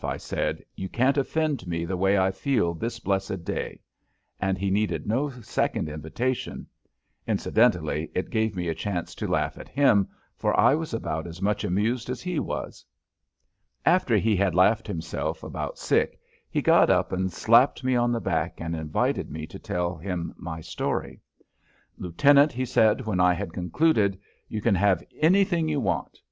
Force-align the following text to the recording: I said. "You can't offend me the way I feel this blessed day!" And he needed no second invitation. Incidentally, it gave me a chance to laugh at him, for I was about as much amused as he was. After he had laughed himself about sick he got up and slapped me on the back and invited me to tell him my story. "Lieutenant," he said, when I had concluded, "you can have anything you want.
I 0.03 0.17
said. 0.17 0.63
"You 0.75 0.89
can't 0.89 1.19
offend 1.19 1.67
me 1.67 1.85
the 1.85 1.95
way 1.95 2.17
I 2.17 2.31
feel 2.31 2.73
this 2.73 2.99
blessed 2.99 3.43
day!" 3.45 3.81
And 4.39 4.57
he 4.57 4.71
needed 4.71 5.05
no 5.05 5.29
second 5.29 5.87
invitation. 5.89 6.65
Incidentally, 7.27 8.09
it 8.15 8.31
gave 8.31 8.55
me 8.55 8.67
a 8.67 8.73
chance 8.73 9.13
to 9.13 9.27
laugh 9.27 9.59
at 9.59 9.69
him, 9.69 10.07
for 10.35 10.59
I 10.59 10.73
was 10.73 10.91
about 10.95 11.27
as 11.27 11.39
much 11.39 11.63
amused 11.63 12.09
as 12.09 12.23
he 12.23 12.39
was. 12.39 12.83
After 13.85 14.17
he 14.17 14.35
had 14.35 14.55
laughed 14.55 14.87
himself 14.87 15.43
about 15.43 15.77
sick 15.77 16.19
he 16.49 16.63
got 16.63 16.89
up 16.89 17.11
and 17.11 17.31
slapped 17.31 17.83
me 17.83 17.95
on 17.95 18.11
the 18.11 18.19
back 18.19 18.59
and 18.59 18.75
invited 18.75 19.29
me 19.29 19.45
to 19.45 19.59
tell 19.59 19.97
him 19.97 20.33
my 20.35 20.61
story. 20.61 21.19
"Lieutenant," 21.99 22.51
he 22.51 22.65
said, 22.65 23.01
when 23.01 23.19
I 23.19 23.35
had 23.35 23.53
concluded, 23.53 24.19
"you 24.49 24.61
can 24.61 24.73
have 24.73 25.03
anything 25.19 25.69
you 25.69 25.79
want. 25.79 26.17